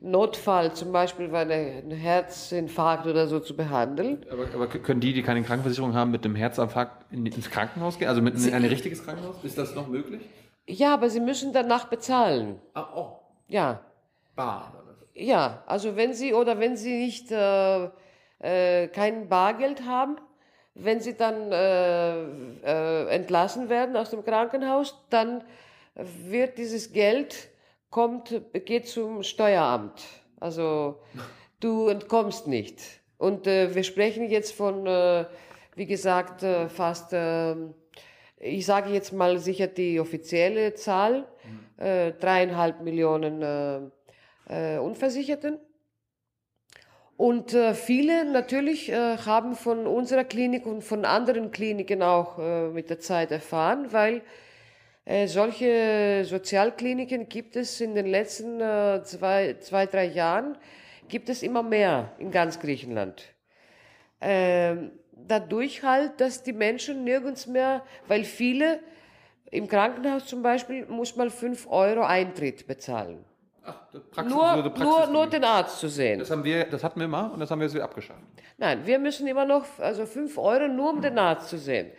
Notfall, 0.04 0.74
zum 0.74 0.92
Beispiel 0.92 1.30
bei 1.30 1.42
einem 1.42 1.92
Herzinfarkt 1.92 3.08
oder 3.08 3.28
so 3.28 3.40
zu 3.40 3.56
behandeln. 3.56 4.26
Aber, 4.30 4.48
aber 4.54 4.68
können 4.68 5.00
die, 5.00 5.14
die 5.14 5.24
keine 5.24 5.42
Krankenversicherung 5.44 5.94
haben, 5.94 6.12
mit 6.12 6.26
dem 6.26 6.36
Herzinfarkt 6.36 7.06
in, 7.10 7.26
ins 7.26 7.50
Krankenhaus 7.50 7.98
gehen? 7.98 8.10
Also 8.10 8.22
mit 8.22 8.36
in 8.36 8.54
ein 8.54 8.66
richtiges 8.66 9.06
Krankenhaus? 9.06 9.38
Ist 9.44 9.58
das 9.58 9.74
noch 9.76 9.88
möglich? 9.88 10.22
Ja, 10.68 10.94
aber 10.94 11.10
sie 11.10 11.22
müssen 11.22 11.54
danach 11.54 11.86
bezahlen. 11.86 12.60
Ah, 12.74 12.88
oh. 12.94 13.20
Ja, 13.48 13.80
Bar. 14.36 14.74
ja. 15.14 15.64
Also 15.68 15.96
wenn 15.96 16.14
sie 16.14 16.34
oder 16.34 16.60
wenn 16.60 16.76
sie 16.76 16.98
nicht 16.98 17.32
äh, 17.32 17.86
äh, 18.40 18.88
kein 18.90 19.30
Bargeld 19.30 19.86
haben, 19.86 20.18
wenn 20.76 21.00
sie 21.00 21.16
dann 21.16 21.50
äh, 21.54 22.24
äh, 22.64 23.08
entlassen 23.08 23.70
werden 23.70 23.96
aus 23.96 24.10
dem 24.10 24.26
Krankenhaus, 24.26 25.02
dann 25.10 25.46
wird 25.96 26.58
dieses 26.58 26.92
Geld 26.92 27.53
kommt 27.94 28.42
geht 28.66 28.88
zum 28.88 29.22
Steueramt. 29.22 30.02
Also 30.40 31.00
du 31.60 31.90
entkommst 31.90 32.48
nicht. 32.48 32.82
Und 33.20 33.46
äh, 33.46 33.76
wir 33.76 33.84
sprechen 33.84 34.30
jetzt 34.32 34.54
von, 34.54 34.88
äh, 34.88 35.26
wie 35.76 35.86
gesagt, 35.86 36.42
äh, 36.42 36.70
fast, 36.70 37.14
äh, 37.14 37.56
ich 38.40 38.66
sage 38.66 38.90
jetzt 38.90 39.14
mal 39.14 39.38
sicher 39.38 39.68
die 39.68 40.00
offizielle 40.00 40.74
Zahl, 40.74 41.28
äh, 41.78 42.14
dreieinhalb 42.14 42.82
Millionen 42.82 43.44
äh, 43.44 44.76
äh, 44.76 44.80
Unversicherten. 44.80 45.60
Und 47.16 47.56
viele 47.76 48.26
natürlich 48.26 48.92
haben 48.92 49.56
von 49.56 49.86
unserer 49.86 50.24
Klinik 50.24 50.66
und 50.66 50.84
von 50.84 51.06
anderen 51.06 51.52
Kliniken 51.52 52.02
auch 52.02 52.40
mit 52.74 52.90
der 52.90 53.00
Zeit 53.00 53.30
erfahren, 53.30 53.94
weil 53.94 54.24
äh, 55.06 55.28
solche 55.28 56.24
Sozialkliniken 56.26 57.28
gibt 57.28 57.56
es 57.56 57.82
in 57.82 57.96
den 57.96 58.06
letzten 58.08 58.62
äh, 58.62 59.02
zwei, 59.04 59.56
zwei, 59.60 59.86
drei 59.86 60.06
Jahren, 60.06 60.58
gibt 61.08 61.30
es 61.30 61.44
immer 61.44 61.64
mehr 61.64 62.14
in 62.18 62.32
ganz 62.32 62.60
Griechenland. 62.60 63.24
Ähm, 64.22 64.92
dadurch 65.12 65.84
halt, 65.84 66.20
dass 66.22 66.44
die 66.44 66.54
Menschen 66.54 67.04
nirgends 67.04 67.48
mehr, 67.48 67.84
weil 68.08 68.24
viele 68.24 68.80
im 69.52 69.68
Krankenhaus 69.68 70.26
zum 70.26 70.42
Beispiel 70.42 70.86
muss 70.88 71.16
man 71.16 71.30
fünf 71.30 71.68
Euro 71.70 72.04
Eintritt 72.04 72.66
bezahlen. 72.66 73.24
Ach, 73.66 73.76
Praxis, 74.12 74.34
Nur, 74.34 74.44
Praxis- 74.64 74.84
nur, 74.84 75.08
nur 75.08 75.28
den 75.28 75.44
Arzt 75.44 75.80
zu 75.80 75.88
sehen. 75.88 76.20
Das 76.20 76.32
haben 76.32 76.44
wir, 76.44 76.66
das 76.66 76.84
hatten 76.84 77.00
wir 77.00 77.08
mal 77.08 77.28
und 77.28 77.40
das 77.40 77.52
haben 77.52 77.60
wir 77.60 77.66
jetzt 77.66 77.74
wieder 77.76 77.84
abgeschafft. 77.84 78.20
Nein, 78.58 78.86
wir 78.86 79.00
müssen 79.00 79.28
immer 79.28 79.46
noch, 79.46 79.66
also 79.80 80.06
fünf 80.06 80.38
Euro 80.38 80.68
nur 80.68 80.90
um 80.90 81.02
den 81.02 81.18
Arzt 81.18 81.50
zu 81.50 81.58
sehen. 81.58 81.92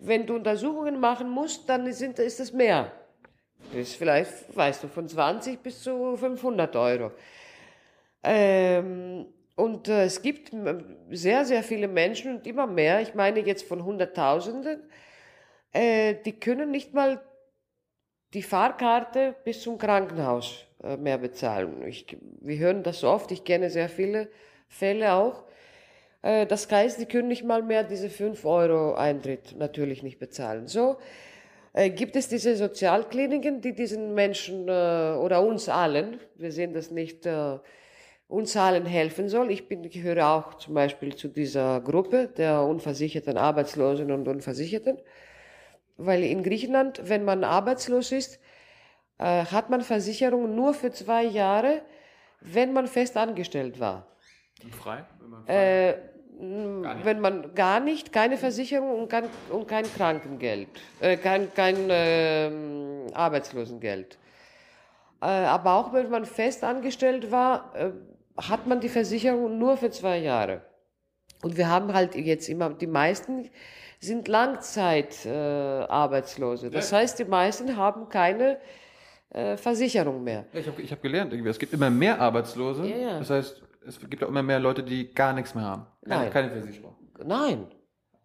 Wenn 0.00 0.26
du 0.26 0.34
Untersuchungen 0.34 0.98
machen 0.98 1.28
musst, 1.28 1.68
dann 1.68 1.90
sind, 1.92 2.18
ist 2.18 2.40
das 2.40 2.52
mehr. 2.52 2.92
Das 3.72 3.82
ist 3.82 3.96
vielleicht, 3.96 4.56
weißt 4.56 4.84
du, 4.84 4.88
von 4.88 5.08
20 5.08 5.62
bis 5.62 5.82
zu 5.82 6.16
500 6.16 6.74
Euro. 6.76 7.12
Ähm, 8.22 9.26
und 9.56 9.88
äh, 9.88 10.04
es 10.04 10.22
gibt 10.22 10.52
sehr, 11.10 11.44
sehr 11.44 11.62
viele 11.62 11.86
Menschen 11.86 12.36
und 12.36 12.46
immer 12.46 12.66
mehr, 12.66 13.00
ich 13.02 13.14
meine 13.14 13.40
jetzt 13.40 13.66
von 13.66 13.84
Hunderttausenden, 13.84 14.82
äh, 15.72 16.14
die 16.24 16.32
können 16.32 16.70
nicht 16.70 16.94
mal 16.94 17.20
die 18.32 18.42
Fahrkarte 18.42 19.34
bis 19.44 19.62
zum 19.62 19.76
Krankenhaus 19.76 20.64
äh, 20.82 20.96
mehr 20.96 21.18
bezahlen. 21.18 21.82
Ich, 21.86 22.06
wir 22.40 22.58
hören 22.58 22.82
das 22.82 23.04
oft, 23.04 23.30
ich 23.32 23.44
kenne 23.44 23.70
sehr 23.70 23.88
viele 23.88 24.28
Fälle 24.68 25.12
auch. 25.12 25.44
Äh, 26.22 26.46
das 26.46 26.70
heißt, 26.70 27.00
die 27.00 27.06
können 27.06 27.28
nicht 27.28 27.44
mal 27.44 27.62
mehr 27.62 27.84
diese 27.84 28.10
5 28.10 28.44
Euro 28.44 28.94
Eintritt 28.94 29.56
natürlich 29.56 30.02
nicht 30.02 30.18
bezahlen. 30.18 30.66
So, 30.66 30.98
äh, 31.72 31.90
gibt 31.90 32.16
es 32.16 32.28
diese 32.28 32.56
Sozialkliniken, 32.56 33.60
die 33.60 33.74
diesen 33.74 34.14
Menschen 34.14 34.68
äh, 34.68 35.14
oder 35.18 35.42
uns 35.42 35.68
allen, 35.68 36.18
wir 36.36 36.52
sehen 36.52 36.74
das 36.74 36.90
nicht, 36.90 37.26
äh, 37.26 37.58
uns 38.28 38.56
allen 38.56 38.86
helfen 38.86 39.28
soll. 39.28 39.50
Ich, 39.50 39.68
bin, 39.68 39.84
ich 39.84 39.92
gehöre 39.92 40.28
auch 40.28 40.54
zum 40.54 40.74
Beispiel 40.74 41.14
zu 41.14 41.28
dieser 41.28 41.80
Gruppe 41.80 42.28
der 42.28 42.62
unversicherten 42.62 43.36
Arbeitslosen 43.36 44.10
und 44.10 44.28
Unversicherten, 44.28 44.98
weil 45.96 46.24
in 46.24 46.42
Griechenland, 46.42 47.02
wenn 47.08 47.24
man 47.24 47.44
arbeitslos 47.44 48.12
ist, 48.12 48.40
äh, 49.18 49.44
hat 49.44 49.70
man 49.70 49.82
Versicherung 49.82 50.54
nur 50.54 50.74
für 50.74 50.90
zwei 50.92 51.24
Jahre, 51.24 51.82
wenn 52.40 52.72
man 52.72 52.86
fest 52.86 53.16
angestellt 53.16 53.78
war. 53.78 54.09
Frei? 54.68 55.04
Wenn 55.20 55.30
man 55.30 55.44
frei 55.44 55.88
Äh, 55.88 55.94
wenn 57.04 57.20
man 57.20 57.54
gar 57.54 57.80
nicht, 57.80 58.12
keine 58.12 58.38
Versicherung 58.38 59.02
und 59.02 59.08
kein, 59.08 59.24
und 59.50 59.68
kein 59.68 59.84
Krankengeld, 59.84 60.68
äh, 61.00 61.18
kein, 61.18 61.52
kein 61.52 61.76
ähm, 61.90 63.08
Arbeitslosengeld. 63.12 64.16
Äh, 65.20 65.26
aber 65.26 65.74
auch 65.74 65.92
wenn 65.92 66.08
man 66.08 66.24
fest 66.24 66.64
angestellt 66.64 67.30
war, 67.30 67.74
äh, 67.74 67.90
hat 68.38 68.66
man 68.66 68.80
die 68.80 68.88
Versicherung 68.88 69.58
nur 69.58 69.76
für 69.76 69.90
zwei 69.90 70.16
Jahre. 70.18 70.62
Und 71.42 71.58
wir 71.58 71.68
haben 71.68 71.92
halt 71.92 72.14
jetzt 72.14 72.48
immer, 72.48 72.70
die 72.70 72.86
meisten 72.86 73.50
sind 73.98 74.28
Langzeitarbeitslose. 74.28 76.68
Äh, 76.68 76.70
das 76.70 76.90
heißt, 76.92 77.18
die 77.18 77.24
meisten 77.24 77.76
haben 77.76 78.08
keine 78.08 78.58
äh, 79.30 79.56
Versicherung 79.58 80.24
mehr. 80.24 80.46
Ja, 80.52 80.60
ich 80.60 80.66
habe 80.66 80.80
ich 80.80 80.90
hab 80.90 81.02
gelernt, 81.02 81.32
irgendwie, 81.32 81.50
es 81.50 81.58
gibt 81.58 81.74
immer 81.74 81.90
mehr 81.90 82.18
Arbeitslose. 82.18 82.86
Ja, 82.86 82.96
ja. 82.96 83.18
Das 83.18 83.28
heißt, 83.30 83.62
es 83.86 83.98
gibt 84.00 84.22
auch 84.22 84.28
immer 84.28 84.42
mehr 84.42 84.60
Leute, 84.60 84.82
die 84.82 85.12
gar 85.12 85.32
nichts 85.32 85.54
mehr 85.54 85.64
haben. 85.64 85.86
Keine, 86.04 86.22
Nein. 86.22 86.32
keine 86.32 86.50
Versicherung. 86.50 86.94
Nein. 87.24 87.66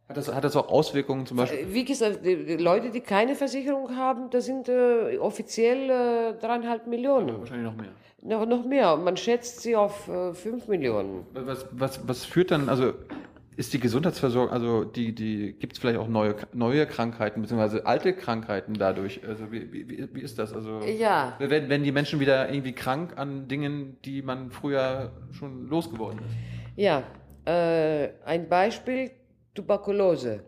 Hat 0.07 0.17
das, 0.17 0.31
hat 0.31 0.43
das 0.43 0.55
auch 0.55 0.69
Auswirkungen 0.69 1.25
zum 1.25 1.37
Beispiel? 1.37 1.65
Wie 1.73 1.83
gesagt, 1.83 2.23
die, 2.23 2.57
Leute, 2.57 2.91
die 2.91 3.01
keine 3.01 3.33
Versicherung 3.33 3.95
haben, 3.95 4.29
das 4.29 4.45
sind 4.45 4.69
äh, 4.69 5.17
offiziell 5.17 5.89
äh, 5.89 6.33
dreieinhalb 6.39 6.85
Millionen. 6.85 7.39
Wahrscheinlich 7.39 7.65
noch 7.65 7.75
mehr. 7.75 7.89
Noch, 8.21 8.45
noch 8.45 8.65
mehr. 8.65 8.97
Man 8.97 9.17
schätzt 9.17 9.61
sie 9.61 9.75
auf 9.75 10.07
äh, 10.07 10.33
fünf 10.33 10.67
Millionen. 10.67 11.25
Was, 11.33 11.65
was, 11.71 12.07
was 12.07 12.25
führt 12.25 12.51
dann, 12.51 12.69
also 12.69 12.93
ist 13.57 13.73
die 13.73 13.79
Gesundheitsversorgung, 13.79 14.51
also 14.51 14.83
die, 14.83 15.15
die 15.15 15.53
gibt 15.53 15.73
es 15.73 15.79
vielleicht 15.79 15.99
auch 15.99 16.07
neue, 16.07 16.35
neue 16.53 16.85
Krankheiten, 16.85 17.41
beziehungsweise 17.41 17.85
alte 17.85 18.13
Krankheiten 18.13 18.73
dadurch? 18.73 19.21
Also 19.25 19.51
wie, 19.51 19.71
wie, 19.71 20.13
wie 20.13 20.21
ist 20.21 20.37
das? 20.39 20.53
Also 20.53 20.79
Ja. 20.81 21.35
werden, 21.39 21.69
werden 21.69 21.83
die 21.83 21.91
Menschen 21.91 22.19
wieder 22.19 22.49
irgendwie 22.49 22.73
krank 22.73 23.13
an 23.17 23.47
Dingen, 23.47 23.97
die 24.03 24.21
man 24.21 24.51
früher 24.51 25.11
schon 25.31 25.67
losgeworden 25.67 26.19
ist? 26.19 26.35
Ja, 26.75 27.03
äh, 27.45 28.09
ein 28.25 28.49
Beispiel, 28.49 29.11
Tuberkulose. 29.53 30.43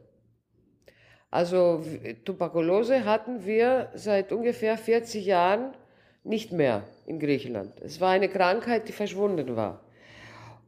Also 1.32 1.84
Tuberkulose 2.26 3.06
hatten 3.06 3.46
wir 3.46 3.90
seit 3.96 4.32
ungefähr 4.32 4.78
40 4.78 5.26
Jahren 5.26 5.74
nicht 6.24 6.52
mehr 6.52 6.84
in 7.06 7.20
Griechenland. 7.20 7.80
Es 7.82 8.02
war 8.02 8.12
eine 8.12 8.28
Krankheit, 8.28 8.88
die 8.88 8.94
verschwunden 8.94 9.56
war. 9.56 9.82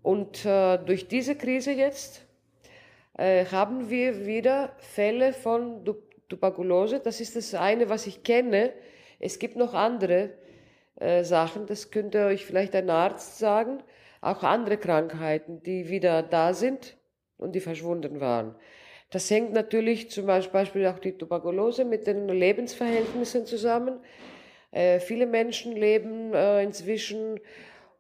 Und 0.01 0.46
äh, 0.46 0.77
durch 0.77 1.08
diese 1.10 1.36
Krise 1.36 1.72
jetzt 1.72 2.25
äh, 3.19 3.45
haben 3.47 3.89
wir 3.89 4.25
wieder 4.25 4.71
Fälle 4.77 5.33
von 5.33 5.83
Tuberkulose. 6.29 7.01
Das 7.01 7.19
ist 7.19 7.35
das 7.35 7.53
eine, 7.53 7.89
was 7.89 8.07
ich 8.07 8.23
kenne. 8.23 8.71
Es 9.19 9.39
gibt 9.39 9.57
noch 9.57 9.73
andere 9.73 10.29
äh, 10.95 11.25
Sachen, 11.25 11.65
das 11.65 11.91
könnte 11.91 12.25
euch 12.25 12.45
vielleicht 12.45 12.75
ein 12.75 12.89
Arzt 12.89 13.38
sagen. 13.38 13.83
Auch 14.21 14.43
andere 14.43 14.77
Krankheiten, 14.77 15.61
die 15.63 15.89
wieder 15.89 16.23
da 16.23 16.53
sind 16.53 16.97
und 17.38 17.53
die 17.55 17.59
verschwunden 17.59 18.21
waren. 18.21 18.55
Das 19.11 19.29
hängt 19.29 19.51
natürlich 19.51 20.09
zum 20.09 20.27
Beispiel 20.27 20.88
auch 20.88 20.99
die 20.99 21.17
Tuberkulose 21.17 21.83
mit 21.83 22.07
den 22.07 22.29
Lebensverhältnissen 22.29 23.45
zusammen. 23.45 23.99
Äh, 24.71 24.99
viele 24.99 25.25
Menschen 25.25 25.75
leben 25.75 26.33
äh, 26.33 26.63
inzwischen 26.63 27.39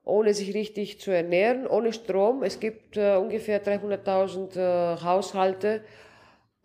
ohne 0.09 0.33
sich 0.33 0.53
richtig 0.53 0.99
zu 0.99 1.11
ernähren, 1.11 1.67
ohne 1.67 1.93
Strom. 1.93 2.43
Es 2.43 2.59
gibt 2.59 2.97
äh, 2.97 3.15
ungefähr 3.15 3.63
300.000 3.63 4.57
äh, 4.57 5.01
Haushalte, 5.01 5.83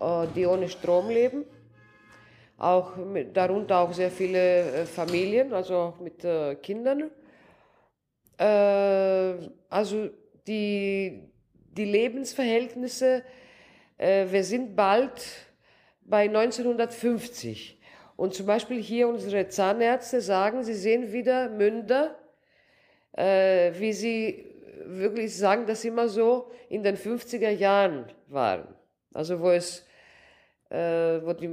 äh, 0.00 0.26
die 0.34 0.46
ohne 0.46 0.68
Strom 0.68 1.08
leben. 1.08 1.44
Auch 2.56 2.96
mit, 2.96 3.36
darunter 3.36 3.78
auch 3.78 3.92
sehr 3.92 4.10
viele 4.10 4.60
äh, 4.60 4.86
Familien, 4.86 5.52
also 5.52 5.76
auch 5.76 6.00
mit 6.00 6.24
äh, 6.24 6.54
Kindern. 6.56 7.10
Äh, 8.38 9.48
also 9.68 10.08
die, 10.46 11.30
die 11.76 11.84
Lebensverhältnisse, 11.84 13.22
wir 13.96 14.42
sind 14.42 14.74
bald 14.74 15.24
bei 16.02 16.24
1950. 16.24 17.80
Und 18.16 18.34
zum 18.34 18.44
Beispiel 18.46 18.82
hier 18.82 19.08
unsere 19.08 19.48
Zahnärzte 19.48 20.20
sagen, 20.20 20.64
sie 20.64 20.74
sehen 20.74 21.12
wieder 21.12 21.48
Münder, 21.48 22.16
äh, 23.16 23.72
wie 23.78 23.92
sie 23.92 24.44
wirklich 24.86 25.36
sagen, 25.36 25.66
das 25.66 25.84
immer 25.84 26.08
so 26.08 26.50
in 26.68 26.82
den 26.82 26.96
50er 26.96 27.50
Jahren 27.50 28.06
waren. 28.28 28.66
Also 29.12 29.40
wo 29.40 29.50
es, 29.50 29.86
äh, 30.70 30.76
wo 31.22 31.32
die, 31.32 31.50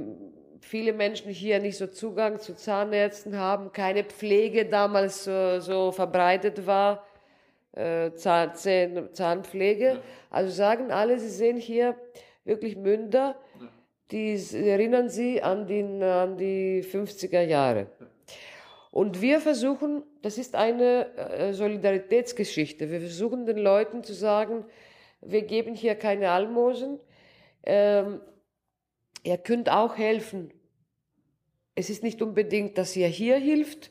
viele 0.60 0.92
Menschen 0.92 1.30
hier 1.30 1.60
nicht 1.60 1.76
so 1.76 1.86
Zugang 1.86 2.38
zu 2.38 2.54
Zahnärzten 2.54 3.36
haben, 3.36 3.72
keine 3.72 4.04
Pflege 4.04 4.66
damals 4.66 5.24
so, 5.24 5.60
so 5.60 5.92
verbreitet 5.92 6.66
war, 6.66 7.06
äh, 7.72 8.12
Zahn, 8.14 8.52
Zahnpflege. 9.12 10.02
Also 10.30 10.52
sagen 10.52 10.90
alle, 10.90 11.18
sie 11.18 11.30
sehen 11.30 11.56
hier 11.56 11.96
wirklich 12.44 12.76
Münder, 12.76 13.36
die 14.10 14.34
erinnern 14.52 15.08
sie 15.08 15.42
an, 15.42 15.66
den, 15.66 16.02
an 16.02 16.36
die 16.36 16.82
50er 16.82 17.42
Jahre. 17.42 17.86
Und 18.92 19.22
wir 19.22 19.40
versuchen, 19.40 20.02
das 20.20 20.36
ist 20.36 20.54
eine 20.54 21.16
äh, 21.16 21.54
Solidaritätsgeschichte, 21.54 22.90
wir 22.90 23.00
versuchen 23.00 23.46
den 23.46 23.56
Leuten 23.56 24.04
zu 24.04 24.12
sagen, 24.12 24.66
wir 25.22 25.42
geben 25.42 25.74
hier 25.74 25.94
keine 25.94 26.30
Almosen, 26.30 27.00
ähm, 27.64 28.20
ihr 29.22 29.38
könnt 29.38 29.70
auch 29.70 29.96
helfen. 29.96 30.52
Es 31.74 31.88
ist 31.88 32.02
nicht 32.02 32.20
unbedingt, 32.20 32.76
dass 32.76 32.94
ihr 32.94 33.08
hier 33.08 33.36
hilft, 33.36 33.90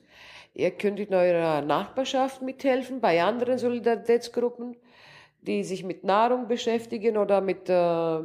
ihr 0.54 0.70
könnt 0.70 1.00
in 1.00 1.16
eurer 1.16 1.64
Nachbarschaft 1.64 2.44
mithelfen, 2.44 3.02
bei 3.02 3.24
anderen 3.24 3.58
Solidaritätsgruppen, 3.58 4.78
die 5.42 5.64
sich 5.64 5.84
mit 5.84 6.04
Nahrung 6.04 6.48
beschäftigen 6.48 7.18
oder 7.18 7.42
mit, 7.42 7.68
äh, 7.70 8.20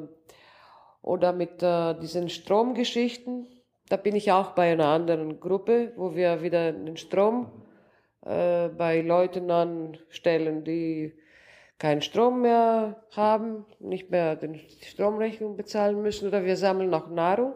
oder 1.00 1.32
mit 1.32 1.62
äh, 1.62 1.94
diesen 1.98 2.28
Stromgeschichten. 2.28 3.46
Da 3.88 3.96
bin 3.96 4.16
ich 4.16 4.32
auch 4.32 4.52
bei 4.52 4.72
einer 4.72 4.86
anderen 4.86 5.38
Gruppe, 5.38 5.92
wo 5.96 6.16
wir 6.16 6.42
wieder 6.42 6.72
den 6.72 6.96
Strom 6.96 7.50
äh, 8.24 8.68
bei 8.68 9.00
Leuten 9.00 9.50
anstellen, 9.50 10.64
die 10.64 11.14
keinen 11.78 12.02
Strom 12.02 12.42
mehr 12.42 13.04
haben, 13.14 13.64
nicht 13.78 14.10
mehr 14.10 14.34
den 14.34 14.58
Stromrechnung 14.82 15.56
bezahlen 15.56 16.02
müssen 16.02 16.26
oder 16.26 16.44
wir 16.44 16.56
sammeln 16.56 16.92
auch 16.94 17.08
Nahrung. 17.08 17.54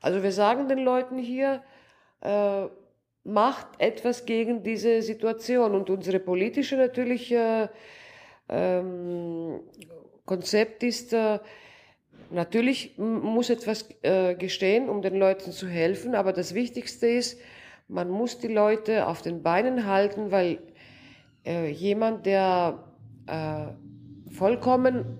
Also 0.00 0.22
wir 0.22 0.32
sagen 0.32 0.68
den 0.68 0.78
Leuten 0.78 1.16
hier, 1.18 1.62
äh, 2.20 2.66
macht 3.24 3.68
etwas 3.78 4.26
gegen 4.26 4.62
diese 4.62 5.00
Situation 5.00 5.74
und 5.74 5.88
unsere 5.88 6.18
politische 6.18 6.76
natürlich 6.76 7.32
äh, 7.32 7.68
ähm, 8.48 9.60
Konzept 10.26 10.82
ist, 10.82 11.12
äh, 11.12 11.38
natürlich 12.32 12.96
muss 12.98 13.50
etwas 13.50 13.88
äh, 14.02 14.34
gestehen, 14.34 14.88
um 14.88 15.02
den 15.02 15.16
Leuten 15.16 15.52
zu 15.52 15.68
helfen, 15.68 16.14
aber 16.14 16.32
das 16.32 16.54
Wichtigste 16.54 17.06
ist, 17.06 17.38
man 17.88 18.08
muss 18.10 18.38
die 18.38 18.48
Leute 18.48 19.06
auf 19.06 19.22
den 19.22 19.42
Beinen 19.42 19.86
halten, 19.86 20.30
weil 20.30 20.58
äh, 21.44 21.70
jemand, 21.70 22.26
der 22.26 22.84
äh, 23.26 24.32
vollkommen 24.32 25.18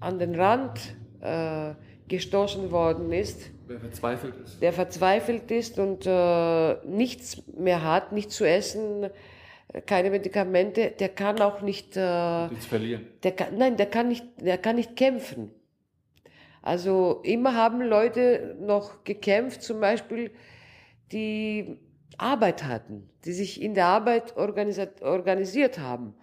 an 0.00 0.18
den 0.18 0.34
Rand 0.34 0.78
äh, 1.20 1.74
gestoßen 2.06 2.70
worden 2.70 3.12
ist, 3.12 3.50
Wer 3.66 3.80
verzweifelt 3.80 4.34
ist. 4.44 4.62
der 4.62 4.72
verzweifelt 4.72 5.50
ist 5.50 5.78
und 5.78 6.06
äh, 6.06 6.74
nichts 6.86 7.42
mehr 7.58 7.82
hat, 7.82 8.12
nichts 8.12 8.36
zu 8.36 8.44
essen, 8.44 9.10
keine 9.84 10.10
Medikamente, 10.10 10.92
der 10.98 11.10
kann 11.10 11.40
auch 11.40 11.60
nicht, 11.60 11.96
äh, 11.96 12.48
zu 12.60 12.68
verlieren. 12.68 13.06
der 13.22 13.32
kann, 13.32 13.58
nein, 13.58 13.76
der 13.76 13.86
kann 13.86 14.08
nicht, 14.08 14.24
der 14.40 14.56
kann 14.58 14.76
nicht 14.76 14.96
kämpfen. 14.96 15.50
Also 16.68 17.22
immer 17.22 17.54
haben 17.54 17.80
Leute 17.80 18.54
noch 18.60 19.02
gekämpft, 19.02 19.62
zum 19.62 19.80
Beispiel, 19.80 20.30
die 21.12 21.78
Arbeit 22.18 22.62
hatten, 22.64 23.08
die 23.24 23.32
sich 23.32 23.62
in 23.62 23.72
der 23.72 23.86
Arbeit 23.86 24.36
organisiert, 24.36 25.78
haben. 25.78 26.14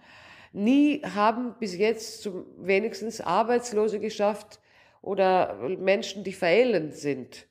Nie 0.52 1.02
haben 1.02 1.56
bis 1.58 1.76
jetzt 1.76 2.22
zum, 2.22 2.46
wenigstens 2.58 3.20
Arbeitslose 3.20 3.98
geschafft 3.98 4.60
oder 5.02 5.56
Menschen, 5.80 6.22
die 6.22 6.32
verelend 6.32 6.94
sind. 6.94 7.48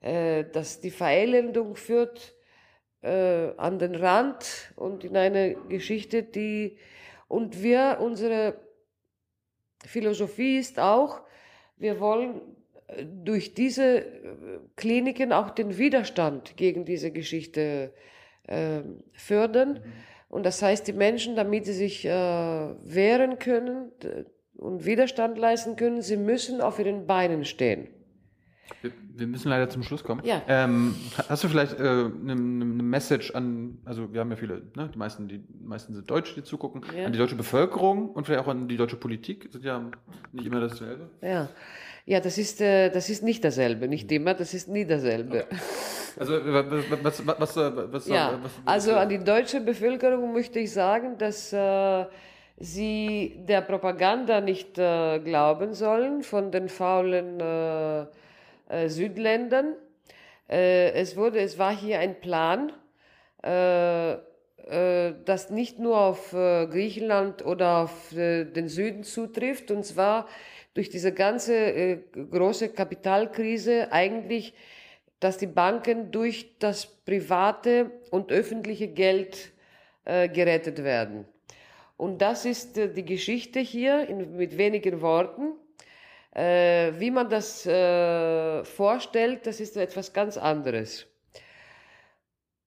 Äh, 0.00 0.46
dass 0.50 0.80
die 0.80 0.90
Verelendung 0.90 1.76
führt 1.76 2.34
äh, 3.02 3.52
an 3.56 3.78
den 3.78 3.94
Rand 3.94 4.72
und 4.74 5.04
in 5.04 5.16
eine 5.16 5.54
Geschichte, 5.68 6.24
die 6.24 6.76
und 7.28 7.62
wir, 7.62 7.98
unsere 8.00 8.58
Philosophie 9.84 10.58
ist 10.58 10.80
auch, 10.80 11.20
wir 11.78 12.00
wollen 12.00 12.40
durch 13.24 13.54
diese 13.54 13.98
äh, 13.98 14.04
Kliniken 14.76 15.32
auch 15.32 15.50
den 15.50 15.76
Widerstand 15.78 16.56
gegen 16.56 16.84
diese 16.84 17.10
Geschichte 17.10 17.92
äh, 18.46 18.80
fördern. 19.12 19.80
Und 20.28 20.44
das 20.44 20.62
heißt, 20.62 20.86
die 20.86 20.92
Menschen, 20.92 21.36
damit 21.36 21.66
sie 21.66 21.72
sich 21.72 22.04
äh, 22.04 22.10
wehren 22.10 23.38
können 23.38 23.92
und 24.56 24.84
Widerstand 24.84 25.38
leisten 25.38 25.76
können, 25.76 26.02
sie 26.02 26.16
müssen 26.16 26.60
auf 26.60 26.78
ihren 26.78 27.06
Beinen 27.06 27.44
stehen. 27.44 27.88
Wir, 28.82 28.92
wir 29.16 29.26
müssen 29.26 29.48
leider 29.48 29.68
zum 29.68 29.82
Schluss 29.82 30.04
kommen. 30.04 30.22
Ja. 30.24 30.42
Ähm, 30.48 30.94
hast 31.28 31.44
du 31.44 31.48
vielleicht 31.48 31.78
eine 31.78 31.88
äh, 31.88 32.08
ne, 32.08 32.34
ne 32.34 32.82
Message 32.82 33.34
an, 33.34 33.78
also 33.84 34.12
wir 34.12 34.20
haben 34.20 34.30
ja 34.30 34.36
viele, 34.36 34.62
ne, 34.76 34.90
die 34.92 34.98
meisten, 34.98 35.28
die 35.28 35.42
meisten 35.62 35.94
sind 35.94 36.10
Deutsche, 36.10 36.34
die 36.34 36.42
zugucken, 36.42 36.82
Ja. 36.96 37.06
an 37.06 37.12
die 37.12 37.18
deutsche 37.18 37.36
Bevölkerung 37.36 38.10
und 38.10 38.26
vielleicht 38.26 38.44
auch 38.44 38.48
an 38.48 38.68
die 38.68 38.76
deutsche 38.76 38.96
Politik, 38.96 39.48
sind 39.50 39.64
ja 39.64 39.82
nicht 40.32 40.46
immer 40.46 40.60
dasselbe. 40.60 41.08
Ja, 41.22 41.48
ja 42.04 42.20
das, 42.20 42.38
ist, 42.38 42.60
äh, 42.60 42.90
das 42.90 43.08
ist 43.08 43.22
nicht 43.22 43.44
dasselbe, 43.44 43.88
nicht 43.88 44.10
immer, 44.12 44.34
das 44.34 44.52
ist 44.54 44.68
nie 44.68 44.84
dasselbe. 44.84 45.46
Also 46.18 46.32
was, 46.32 46.66
was, 47.02 47.26
was, 47.26 47.56
was, 47.56 47.92
was, 47.92 48.06
Ja, 48.08 48.38
was 48.42 48.52
also 48.64 48.94
an 48.94 49.08
die 49.08 49.18
deutsche 49.18 49.60
Bevölkerung 49.60 50.32
möchte 50.32 50.58
ich 50.58 50.72
sagen, 50.72 51.18
dass 51.18 51.52
äh, 51.52 52.06
sie 52.58 53.36
der 53.46 53.60
Propaganda 53.60 54.40
nicht 54.40 54.78
äh, 54.78 55.18
glauben 55.18 55.74
sollen 55.74 56.22
von 56.22 56.50
den 56.50 56.68
faulen 56.68 57.38
äh, 57.38 58.06
äh, 58.68 58.88
Südländern. 58.88 59.74
Äh, 60.48 60.92
es, 60.92 61.16
wurde, 61.16 61.40
es 61.40 61.58
war 61.58 61.76
hier 61.76 61.98
ein 62.00 62.20
Plan, 62.20 62.72
äh, 63.42 64.16
äh, 64.66 65.14
das 65.24 65.50
nicht 65.50 65.78
nur 65.78 65.98
auf 65.98 66.32
äh, 66.32 66.66
Griechenland 66.66 67.44
oder 67.44 67.84
auf 67.84 68.12
äh, 68.12 68.44
den 68.44 68.68
Süden 68.68 69.04
zutrifft, 69.04 69.70
und 69.70 69.84
zwar 69.84 70.26
durch 70.74 70.90
diese 70.90 71.12
ganze 71.12 72.02
große 72.30 72.68
Kapitalkrise 72.70 73.92
eigentlich 73.92 74.54
dass 75.18 75.38
die 75.38 75.46
Banken 75.46 76.10
durch 76.10 76.58
das 76.58 76.84
private 76.84 77.90
und 78.10 78.30
öffentliche 78.30 78.88
Geld 78.88 79.50
gerettet 80.04 80.84
werden. 80.84 81.24
Und 81.96 82.20
das 82.20 82.44
ist 82.44 82.76
die 82.76 83.04
Geschichte 83.04 83.58
hier 83.58 84.06
in, 84.06 84.36
mit 84.36 84.58
wenigen 84.58 85.00
Worten. 85.00 85.54
Äh, 86.36 86.92
wie 87.00 87.10
man 87.10 87.30
das 87.30 87.64
äh, 87.64 88.62
vorstellt, 88.62 89.46
das 89.46 89.58
ist 89.58 89.74
etwas 89.78 90.12
ganz 90.12 90.36
anderes. 90.36 91.06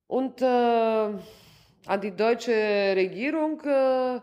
Und 0.08 0.42
äh, 0.42 0.46
an 0.46 2.00
die 2.02 2.10
deutsche 2.10 2.50
Regierung, 2.96 3.60
äh, 3.60 4.20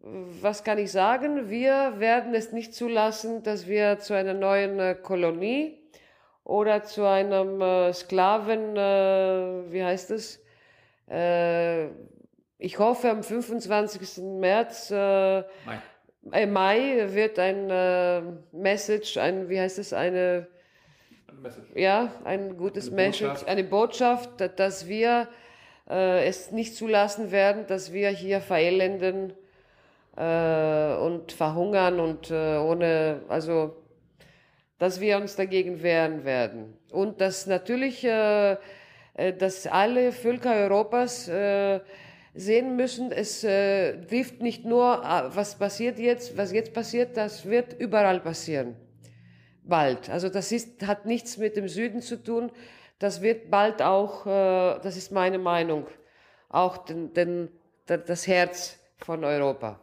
was 0.00 0.64
kann 0.64 0.78
ich 0.78 0.90
sagen? 0.90 1.48
Wir 1.48 2.00
werden 2.00 2.34
es 2.34 2.50
nicht 2.50 2.74
zulassen, 2.74 3.44
dass 3.44 3.68
wir 3.68 4.00
zu 4.00 4.14
einer 4.14 4.34
neuen 4.34 4.80
äh, 4.80 4.96
Kolonie 4.96 5.78
oder 6.42 6.82
zu 6.82 7.04
einem 7.04 7.60
äh, 7.60 7.92
Sklaven, 7.92 8.74
wie 8.74 9.84
heißt 9.84 10.10
es? 10.10 10.42
Ich 12.58 12.78
hoffe, 12.78 13.10
am 13.10 13.22
25. 13.22 14.18
März, 14.24 14.90
Mai. 14.90 15.44
Äh, 16.32 16.46
Mai 16.46 17.06
wird 17.10 17.38
ein 17.38 17.70
äh, 17.70 18.20
Message, 18.52 19.16
ein, 19.16 19.48
wie 19.48 19.58
heißt 19.60 19.78
es, 19.78 19.92
eine, 19.92 20.46
Message. 21.42 21.68
ja, 21.74 22.12
ein 22.24 22.56
gutes 22.56 22.88
Eine 22.88 22.96
Message, 22.96 23.20
Botschaft. 23.28 23.48
eine 23.48 23.64
Botschaft, 23.64 24.30
da- 24.38 24.48
dass 24.48 24.88
wir 24.88 25.28
äh, 25.88 26.26
es 26.26 26.50
nicht 26.52 26.76
zulassen 26.76 27.30
werden, 27.30 27.66
dass 27.66 27.92
wir 27.92 28.10
hier 28.10 28.40
verelenden 28.40 29.32
äh, 30.16 30.94
und 30.96 31.32
verhungern 31.32 32.00
und 32.00 32.30
äh, 32.30 32.56
ohne, 32.58 33.22
also 33.28 33.76
dass 34.78 35.00
wir 35.00 35.16
uns 35.16 35.34
dagegen 35.34 35.82
wehren 35.82 36.24
werden. 36.24 36.76
Und 36.92 37.20
dass 37.20 37.46
natürlich, 37.46 38.04
äh, 38.04 38.52
äh, 39.14 39.32
dass 39.36 39.66
alle 39.66 40.12
Völker 40.12 40.54
Europas 40.54 41.26
äh, 41.28 41.80
sehen 42.38 42.76
müssen, 42.76 43.12
es 43.12 43.44
äh, 43.44 44.00
trifft 44.06 44.40
nicht 44.40 44.64
nur, 44.64 45.02
äh, 45.04 45.34
was 45.34 45.58
passiert 45.58 45.98
jetzt, 45.98 46.36
was 46.36 46.52
jetzt 46.52 46.72
passiert, 46.72 47.16
das 47.16 47.46
wird 47.46 47.78
überall 47.78 48.20
passieren. 48.20 48.76
Bald. 49.64 50.08
Also 50.08 50.28
das 50.28 50.52
ist, 50.52 50.86
hat 50.86 51.04
nichts 51.04 51.36
mit 51.36 51.56
dem 51.56 51.68
Süden 51.68 52.00
zu 52.00 52.22
tun. 52.22 52.50
Das 52.98 53.20
wird 53.22 53.50
bald 53.50 53.82
auch, 53.82 54.26
äh, 54.26 54.80
das 54.82 54.96
ist 54.96 55.12
meine 55.12 55.38
Meinung, 55.38 55.86
auch 56.48 56.78
den, 56.78 57.12
den, 57.12 57.48
das 57.86 58.26
Herz 58.26 58.78
von 58.98 59.24
Europa. 59.24 59.80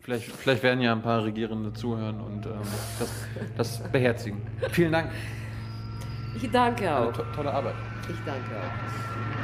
Vielleicht, 0.00 0.30
vielleicht 0.30 0.62
werden 0.62 0.80
ja 0.80 0.92
ein 0.92 1.02
paar 1.02 1.24
Regierende 1.24 1.72
zuhören 1.72 2.20
und 2.20 2.46
ähm, 2.46 2.60
das, 2.98 3.10
das 3.56 3.90
beherzigen. 3.90 4.46
Vielen 4.70 4.92
Dank. 4.92 5.10
Ich 6.36 6.50
danke 6.50 6.94
auch. 6.94 7.12
to 7.12 7.22
tolle 7.34 7.52
Arbeit. 7.52 7.74
Ich 8.08 8.18
danke 8.24 8.50
auch. 8.56 9.35